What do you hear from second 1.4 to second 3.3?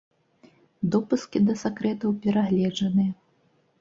да сакрэтаў перагледжаныя.